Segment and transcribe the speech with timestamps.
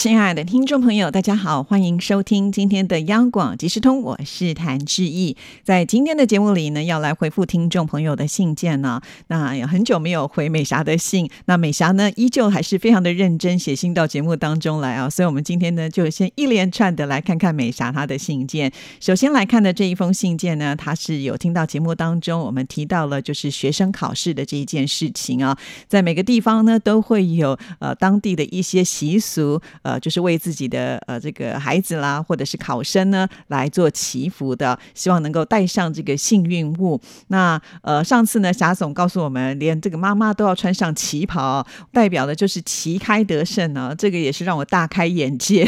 [0.00, 5.36] 亲爱的听众朋友，大家好，欢迎收听今天的央广即时通，我是谭志毅。
[5.62, 9.02] 在今天的节目里呢，要来回复听众朋友的信件呢。
[9.26, 15.10] 那有很久没有回美霞的信，那美霞呢，依旧还是非常的认真写信到节目当中来啊。
[15.10, 18.72] 所以，我们今天呢，就先一连串的来看看美霞她的信件。
[19.00, 29.60] 首先来看的这一封信件呢，她是有听到节目当中我们提到了就是学生考试的这一件事情啊，在每个地方呢，都会有呃当地的一些习俗。
[29.90, 37.00] 呃就是为自己的呃这个孩子啦，或者是考生呢来做祈福的，希望能够带上这个幸运物。
[37.28, 43.92] 那呃，上次呢，霞总告诉我们，连这个妈妈都要穿上旗袍，代表的就是旗开得胜呢。
[43.98, 45.66] 这个也是让我大开眼界，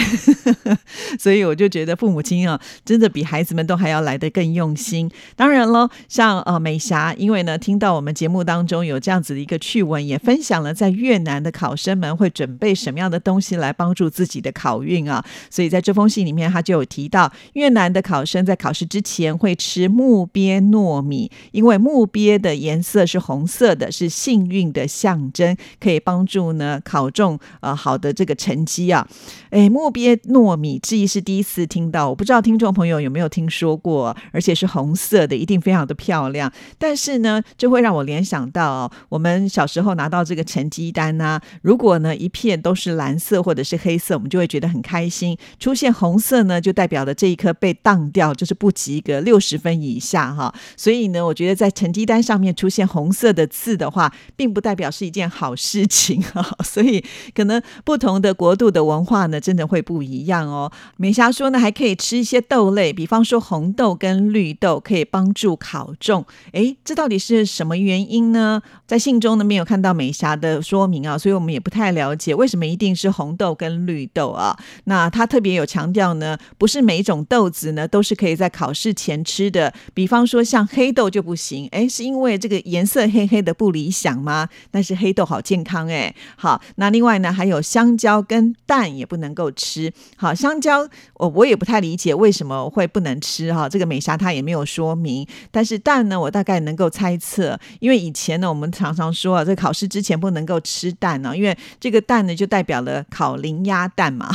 [1.19, 5.11] 所以我就觉得父母亲啊，真的比孩子们都还要来得更用心。
[5.35, 14.12] 当然了，像呃美霞，因为呢听到我们节目当中有这样子的一个趣闻，也分享了在越南的考生们会准备什么样的东西来帮助。
[14.13, 29.09] 自己的考运啊，所以在这封信里面，他就有提到越南的考生在考试之前会吃木鳖糯米，因为木鳖的颜色是红色的，是幸运的象征，可以帮助呢考中呃好的这个成绩啊。
[29.49, 36.53] 哎，木鳖糯米，这一是第一次听到，我不知道听众朋友有没有听说过，而且是红色的，一定非常的漂亮。
[36.77, 43.99] 但是呢，就会让我联想到我们小时候拿到这个成绩单呐，如果呢一片都是蓝色或者是黑。
[44.03, 50.53] 色我们就会觉得很开心，出现红色呢，就代表了这一科被当掉，就是不及格，六十分以下哈。
[50.77, 56.45] 所以呢，我觉得在成绩单上面出现红色的字的话，并不代表是一件好事情哈。
[56.65, 57.03] 所以
[57.35, 60.73] 可能不同的国度的文化呢，真的会不一样哦。
[60.97, 66.27] 美霞说呢，还可以吃一些豆类，比方说红豆跟绿豆，可以帮助考中。
[66.53, 68.61] 哎，这到底是什么原因呢？
[68.87, 73.92] 在信中呢没有看到美霞的说明啊，所以我们也不太了解为什么一定是红豆跟绿。
[73.93, 79.73] 绿豆啊，那他特别有强调呢，不是每一种豆子呢都是可以在考试前吃的。
[79.93, 84.49] 比方说像黑豆就不行，哎，是因为这个颜色黑黑的不理想吗？
[84.71, 86.15] 但是黑豆好健康哎。
[86.37, 89.93] 好，那另外呢还有香蕉跟蛋也不能够吃。
[90.17, 95.27] 好，香蕉我我也不太理解为什么会不能吃哈，这个美霞她也没有说明。
[95.51, 103.82] 但是蛋呢，我大概能够猜测，因为以前呢我们常常说啊，在考试之前不能够吃蛋呢，因为这个蛋呢就代表了考零压。
[103.83, 104.29] 鸭蛋嘛，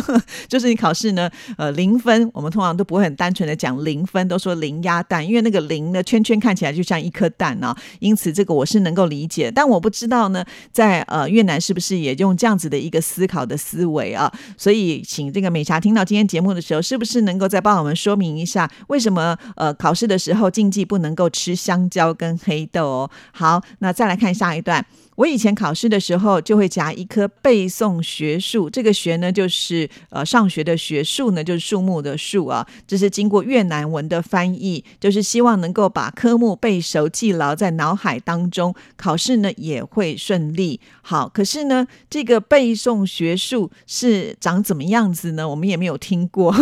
[0.48, 14.32] 就是你考试呢，呃，零分，我们通常都不会很单纯的讲零分，都说零鸭蛋，因为那个零的圈圈看起来就像一颗蛋啊，因此这个我是能够理解，但我不知道呢，在呃越南是不是也用这样子的一个思考的思维啊？
[14.56, 23.10] 所以请这个美霞听到今天节目的时候，是不是能够再帮我们说明一下，为什么呃考试的时候禁忌不能够吃香蕉跟黑豆哦？
[23.32, 24.84] 好，那再来看下一段。
[25.16, 40.80] 我以前考试的时候就会夹一颗背诵学术，这个学呢就是呃上学的学术呢就是树木的树啊，这是经过越南文的翻译，就是希望能够把科目背熟记牢在脑海当中，考试呢也会顺利。
[41.02, 45.48] 好，可是呢这个背诵学术是长怎么样子呢？
[45.48, 46.52] 我们也没有听过，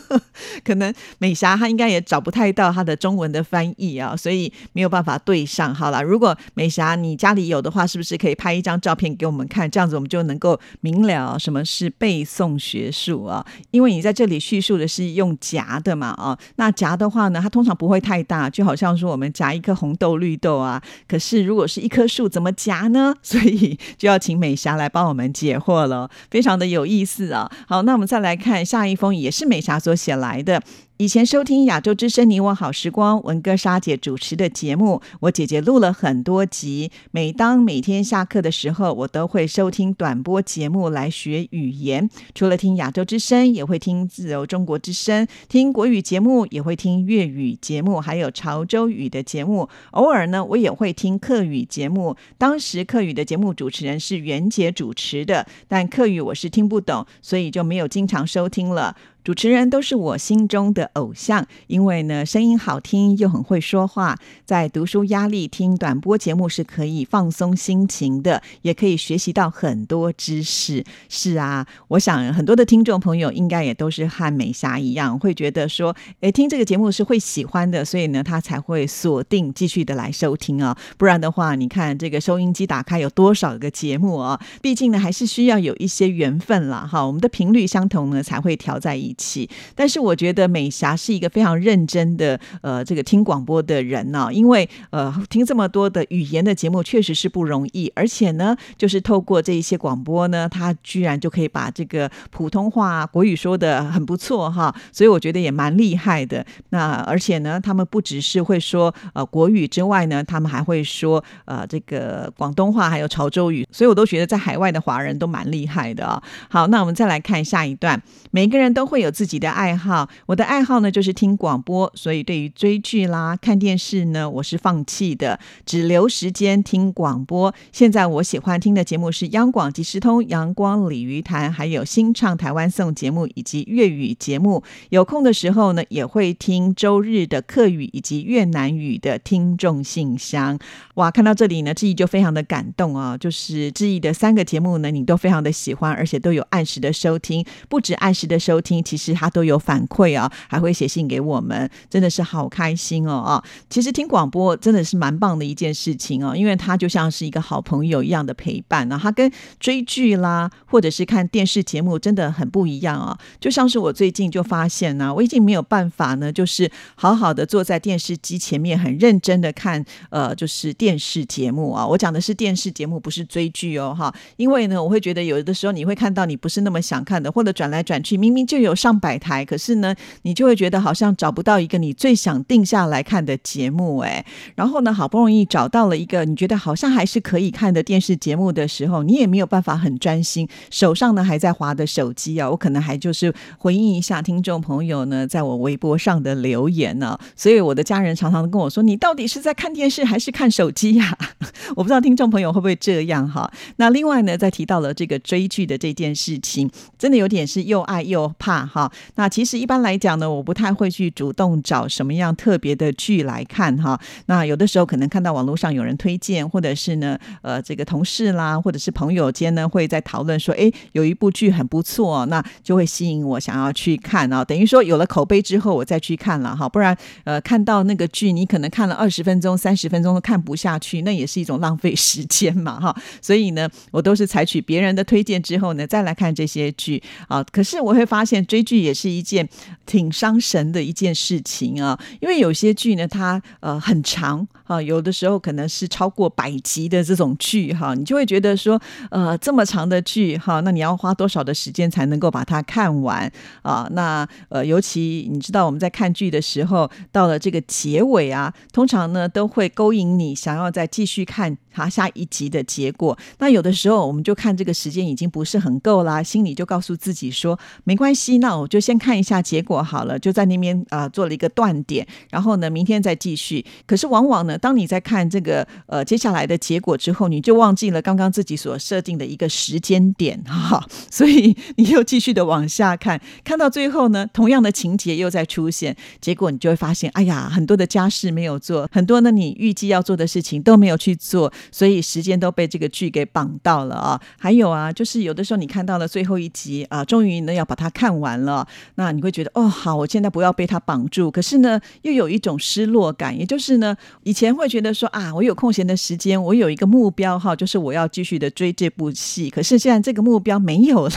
[0.64, 5.74] 可能美霞她应该也找不太到她的中文的翻译啊，所以没有办法对上。
[5.74, 7.86] 好了，如果美霞你家里有的话。
[7.90, 9.68] 是不是可以拍一张照片给我们看？
[9.68, 13.44] 这样子我们就能够明了什么是背诵学术啊？
[13.72, 20.80] 因为你在这里叙述的是用夹的嘛啊，那夹的话呢，它通常不会太大，就好像说我们夹一颗红豆、绿豆啊。
[21.08, 23.14] 可是如果是一棵树，怎么夹呢？
[23.22, 27.50] 所以就要请美霞来帮我们解惑了，非常的有意思啊。
[27.66, 30.62] 好，那我们再来看下一封，也是美霞所写来的。
[31.00, 36.90] 以前收听亚洲之声《你我好时光》，文哥莎姐主持的节目，我姐姐录了很多集。
[37.10, 42.10] 每当每天下课的时候，我都会收听短波节目来学语言。
[42.34, 49.70] 除了听亚洲之声，也会听自由中国之声，听国语节目，也会听粤语节目，还有潮州语的节目。
[49.92, 52.14] 偶尔呢，我也会听客语节目。
[52.36, 58.94] 当时客语的节目主持人是袁杰主持的，但客语我是听不懂，所以就没有经常收听了。
[59.22, 64.16] 主持人都是我心中的偶像，因为呢，声音好听又很会说话。
[64.46, 70.82] 在读书压力听短播节目是可以放松心情的，也可以学习到很多知识。
[71.10, 80.74] 是啊，我想很多的听众朋友应该也都是和美霞一样，会觉得说，诶，听这个节目是会喜欢的，所以呢，他才会锁定继续的来收听啊。
[80.96, 84.40] 不然的话，你看这个收音机打开有多少个节目啊？
[84.62, 89.09] 毕竟呢，还是需要有一些缘分了，哈，我们的频率相同呢，才会调在一。
[89.10, 106.46] 一起，但是我觉得美霞是一个非常认真的呃，这个听广播的人呢，因为呃，听这么多的语言的节目确实是不容易，而且呢，就是透过这一些广播呢，他居然就可以把这个普通话国语说的很不错哈，所以我觉得也蛮厉害的。
[106.68, 116.22] 那而且呢，他们不只是会说呃国语之外呢，他们还会说呃这个广东话还有潮州语，所以我都觉得在海外的华人都蛮厉害的啊。
[116.48, 118.99] 好，那我们再来看下一段，每个人都会。
[119.00, 127.54] 有自己的爱好，我的爱好呢就是听广播，所以对于追剧啦、看电视呢，我是放弃的，只留时间听广播。
[127.72, 134.62] 现在我喜欢听的节目是央广即时通、阳光鲤鱼潭，还有新唱台湾颂节目以及粤语节目。
[134.90, 140.58] 有空的时候呢，也会听周日的客语以及越南语的听众信箱。
[140.94, 143.16] 哇，看到这里呢，志毅就非常的感动啊！
[143.16, 148.82] 就是志毅的三个节目呢，你都非常的喜欢，而且都有按时的收听，不止按时的收听。
[148.90, 153.44] 其实他都有反馈啊，还会写信给我们，真的是好开心哦啊！
[153.68, 158.98] 其实听广播真的是蛮棒的一件事情哦，因为他就像是一个好朋友一样的陪伴啊。
[159.00, 163.16] 他跟追剧啦，或者是看电视节目真的很不一样啊。
[163.38, 171.86] 就像是我最近就发现呢，我已经没有办法呢，就是好好的坐在电视机前面，很认真的看呃，就是电视节目啊。
[171.86, 174.12] 我讲的是电视节目，不是追剧哦哈。
[174.36, 178.74] 因为呢，我会觉得有的时候你会看到你不是那么想看的，或者转来转去，明明就有。
[178.80, 184.24] 上百台，可是呢，你就会觉得好像找不到一个你最想定下来看的节目，哎，
[184.54, 201.18] 然后呢，好不容易找到了一个你觉得好像还是可以看的电视节目的时候，你也没有办法很专心，手上呢还在划的手机啊，我可能还就是回应一下听众朋友呢，在我微博上的留言呢，所以我的家人常常跟我说，你到底是在看电视还是看手机呀？
[201.76, 203.50] 我不知道听众朋友会不会这样哈。
[203.76, 208.69] 那另外呢，在提到了这个追剧的这件事情，真的有点是又爱又怕。
[208.70, 214.00] 哈，那其实一般来讲呢，我不太会去主动找什么样特别的剧来看哈。
[214.26, 224.44] 那有的时候可能看到网络上有人推荐，或者是呢，呃，这个同事啦，或者是朋友间呢，会在讨论说，哎，有一部剧很不错，那就会吸引我想要去看啊。
[224.44, 226.68] 等于说有了口碑之后，我再去看了哈。
[226.68, 232.96] 不然，呃，看到那个剧，你可能看了二十分钟、三十分钟都看不下去，那也是一种浪费时间嘛哈。
[233.20, 237.44] 所以呢，我都是采取别人的推荐之后呢，再来看这些剧啊。
[237.50, 238.59] 可是我会发现追。
[238.62, 239.48] 剧也是一件
[239.86, 248.80] 挺伤神的一件事情啊，因为有些剧呢，它呃很长啊，有的时候可能是超过百集的这种剧哈，你就会觉得说，
[249.10, 253.30] 呃，这么长的剧哈，那你要花多少的时间才能够把它看完
[253.62, 253.88] 啊？
[253.92, 263.18] 那呃，尤其你知道我们在看剧的时候，到了这个结尾啊，通常呢都会勾引你想要再继续看好下一集的结果。
[263.38, 268.50] 那有的时候我们就看这个时间已经不是很够啦，心里就告诉自己说，没关系，那。
[268.60, 273.64] 我就先看一下结果好了，就在那边啊做了一个断点，然后呢，明天再继续。
[273.86, 294.20] 可是往往呢，当你在看这个呃接下来的结果之后，你就忘记了刚刚自己所设定的一个时间点哈，所以你又继续的往下看，看到最后呢，同样的情节又在出现，结果你就会发现，哎呀，很多的家事没有做，很多呢你预计要做的事情都没有去做，所以时间都被这个剧给绑到了啊。
[294.38, 298.40] 还有啊，就是有的时候你看到了最后一集啊，终于呢要把它看完。
[298.40, 301.30] 了，那你会觉得哦，好，我现在不要被他绑住。
[301.30, 309.50] 可是呢，又有一种失落感，也就是呢，以前会觉得说啊，我有空闲的时间，我有一个目标哈，就是我要继续的追这部戏。
[309.50, 311.12] 可是现在这个目标没有了。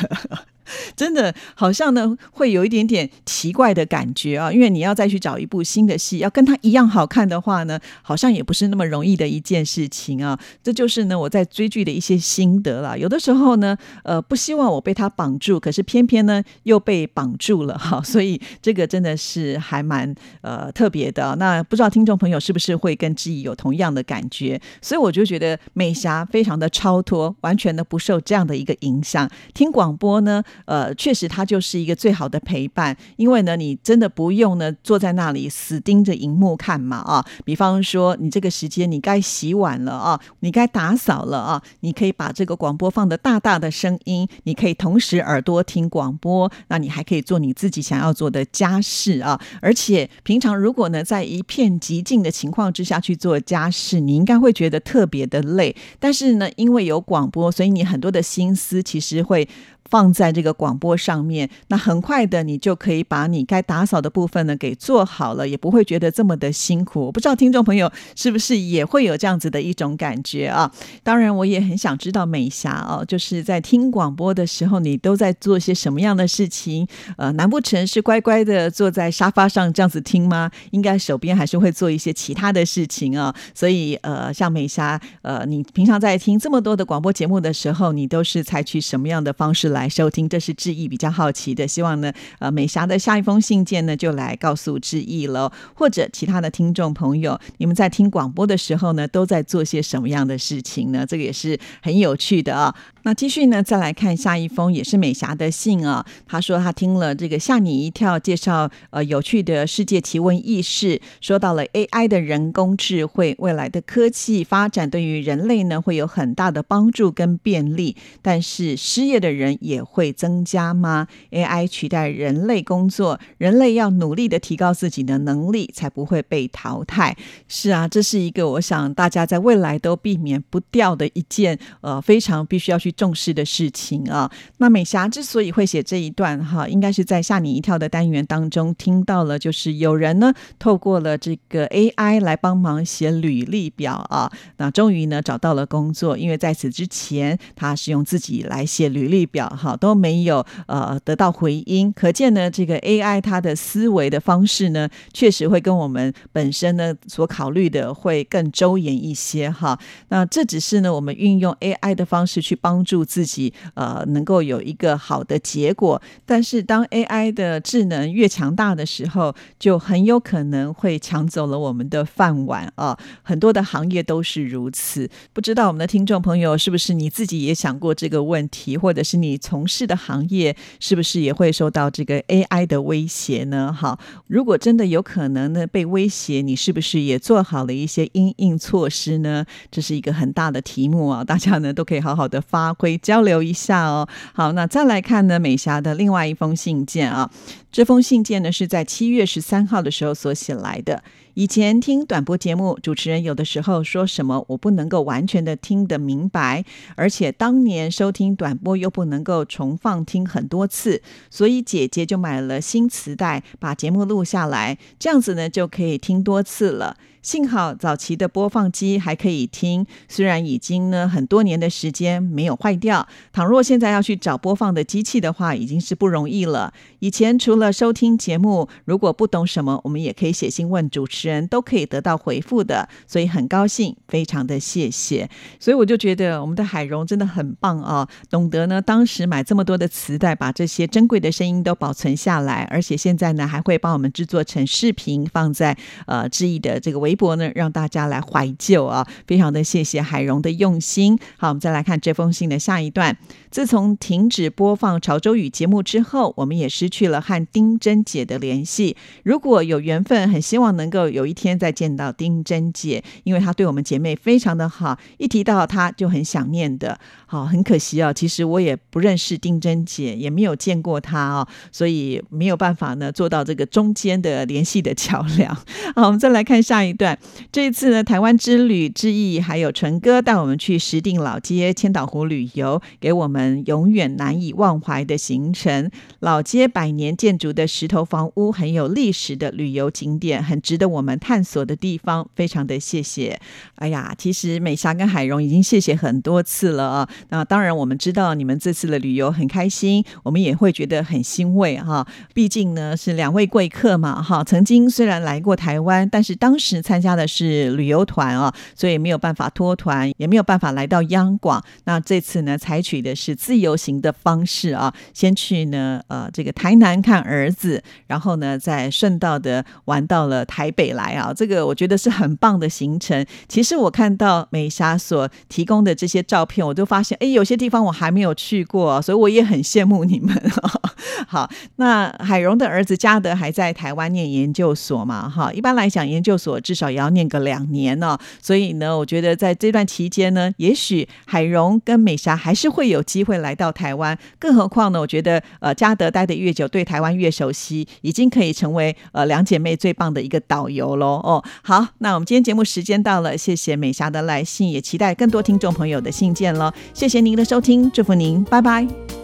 [0.95, 10.39] 真的好像呢，会有一点点奇怪的感觉啊，因为你要再去找一部新的戏，要跟它一样好看的话呢，好像也不是那么容易的一件事情啊。
[10.61, 12.97] 这就是呢，我在追剧的一些心得了。
[12.97, 18.01] 有的时候呢，呃，不希望我被他绑住，可是偏偏呢又被绑住了哈。
[18.01, 21.35] 所以这个真的是还蛮呃特别的。
[21.37, 24.59] 那不知道听众朋友是不是会跟志毅有同样的感觉？
[24.81, 29.29] 所以我就觉得美霞非常的超脱，完全的不受这样的一个影响。
[29.53, 30.43] 听广播呢。
[30.65, 37.25] 呃，确实它就是一个最好的陪伴，因为呢，你真的不用呢坐在那里死盯着荧幕看嘛啊。
[37.45, 49.39] 比方说，你这个时间你该洗碗了啊，你该打扫了啊，你可以把这个广播放的大大的声音，你可以同时耳朵听广播，那你还可以做你自己想要做的家事啊。
[49.61, 55.75] 而且平常如果呢，在一片寂静的情况之下去做家事，你应该会觉得特别的累。
[55.99, 59.47] 但是呢，因为有广播，所以你很多的心思其实会。
[59.89, 67.01] 放在这个广播上面，那很快的你就可以把你该打扫的部分呢给做好了，也不会觉得这么的辛苦。
[67.07, 70.71] 我不知道听众朋友是不是也会有这样子的一种感觉啊？
[71.03, 76.87] 当然，我也很想知道美霞哦，就是在听广播的时候，你都在做些什么样的事情？
[77.17, 80.49] 呃，难不成是乖乖的坐在沙发上这样子听吗？
[80.71, 83.35] 应该手边还是会做一些其他的事情啊。
[83.53, 89.72] 所以，呃，像美霞，呃，你平常在听这么多的广播节目的时候，你都是采取什么样的方式？
[89.73, 101.05] 来收听，这是志毅比较好奇的，希望呢，呃，美霞的下一封信件呢，就来告诉志毅喽，或者其他的听众朋友，你们在听广播的时候呢，都在做些什么样的事情呢？
[101.05, 102.73] 这个也是很有趣的啊。
[103.05, 106.05] 那继续呢，再来看下一封，也是美霞的信啊。
[106.25, 127.17] 她说她听了这个吓你一跳介绍，呃，有趣的世界奇闻异事，说到了 AI 的人工智慧，未来的科技发展对于人类呢会有很大的帮助跟便利，但是失业的人也会增加吗？AI 取代人类工作，人类要努力的提高自己的能力，才不会被淘汰。
[127.49, 132.92] 是啊，这是一个我想大家在未来都避免不掉的一件，呃，非常必须要去。
[132.95, 159.79] 重视的事情啊，那美霞之所以会写这一段哈，应该是在吓你一跳的单元当中听到了，就是有人呢透过了这个 AI 来帮忙写履历表啊，那终于呢找到了工作，因为在此之前他是用自己来写履历表哈，都没有呃得到回音，可见呢这个 AI 它的思维的方式呢，确实会跟我们本身呢所考虑的会更周延一些哈。
[160.09, 162.82] 那这只是呢我们运用 AI 的方式去帮。
[162.83, 172.97] 助自己呃能够有一个好的结果，但是当 AI 的智能越强大的时候，就很有可能会抢走了我们的饭碗啊！
[173.21, 175.09] 很多的行业都是如此。
[175.31, 183.71] 不知道我们的听众朋友是不是你自己也想过这个问题，或者是你从事的行业是不是也会受到这个 AI 的威胁呢？
[183.71, 183.97] 哈，
[184.27, 189.45] 如果真的有可能呢被威胁，你是不是也做好了一些应应措施呢？
[189.71, 191.23] 这是一个很大的题目啊！
[191.23, 192.72] 大家呢都可以好好的发。
[192.73, 194.07] 会交流一下哦。
[194.33, 197.29] 好，那再来看呢，美霞的另外一封信件啊。
[197.73, 201.03] 这封信件呢是在七月十三号的时候所写来的。
[201.33, 206.63] 以前听短播节目，主持人有的时候说什么，我不能够完全的听得明白，
[206.95, 211.01] 而且当年收听短播又不能够重放听很多次，
[211.31, 216.95] 所以姐姐就买了新磁带，把节目录下来，这样子呢就可以听多次了。
[217.23, 223.07] 幸好早期的播放机还可以听，虽然已经呢很多年的时间没有坏掉。
[223.31, 226.73] 倘若现在要去找播放的机器的话，已经是不容易了。
[226.99, 232.89] 以前除了收听节目，如果不懂什么，我们也可以写信问主持人，都可以得到回复的。
[233.07, 235.29] 所以很高兴，非常的谢谢。
[235.61, 247.13] 所以我就觉得我们的海荣真的很棒啊，懂得呢当时买这么多的磁带，把这些珍贵的声音都保存下来，而且现在呢还会帮我们制作成视频，放在呃志毅的这个微。
[247.13, 249.07] 微博呢，让大家来怀旧啊！
[249.27, 251.15] 非常的谢谢海荣的用心。
[251.37, 253.15] 好，我们再来看这封信的下一段。
[253.51, 258.97] 自从停止播放潮州语节目之后，我们也失去了和丁珍姐的联系。
[259.23, 266.99] 如果有缘分，很希望能够有一天再见到丁珍姐，因为她对我们姐妹非常的好，一提到她就很想念的。
[267.27, 275.55] 好，很可惜啊，其实我也不认识丁珍姐，也没有见过她哦，所以没有办法呢做到这个中间的联系的桥梁。
[275.95, 277.17] 好，我们再来看下一段。
[277.51, 285.91] 这一次呢，台湾之旅之意，还有纯哥带我们去石碇老街、千岛湖旅游，给我们永远难以忘怀的行程。
[286.19, 292.29] 老街百年建筑的石头房屋，很有历史的旅游景点，很值得我们探索的地方。
[292.35, 293.39] 非常的谢谢。
[293.75, 297.09] 哎呀，其实美霞跟海荣已经谢谢很多次了啊。
[297.29, 302.07] 那当然，我们知道你们这次的旅游很开心，我们也会觉得很欣慰哈。
[302.35, 304.43] 毕竟呢，是两位贵客嘛哈。
[304.43, 306.83] 曾经虽然来过台湾，但是当时。
[306.83, 311.63] 参加的是旅游团啊，所以没有办法脱团，也没有办法来到央广。
[311.85, 323.25] 那这次呢，采取的是自由行的方式啊，先去呢呃这个台南看儿子，然后呢再顺道的玩到了台北来啊，这个我觉得是很棒的行程。
[323.47, 330.33] 其实我看到美霞所提供的这些照片，我都发现，哎，有些地方我还没有去过，所以我也很羡慕你们。
[331.27, 335.27] 好，那海荣的儿子嘉德还在台湾念研究所嘛？
[335.27, 338.17] 哈，一般来讲，研究所至少也要念个两年呢。
[338.41, 344.17] 所以呢，我觉得在这段期间呢，也许海荣跟美霞还是会有机会来到台湾。
[344.37, 351.21] 更何况呢，我觉得呃，嘉德待的越久，对台湾越熟悉，已经可以成为呃两姐妹最棒的一个导游喽。
[351.23, 356.69] 哦，好，那我们今天节目时间到了，谢谢美霞的来信，也期待更多听众朋友的信件喽。
[356.93, 359.22] 谢谢您的收听，祝福您，拜拜。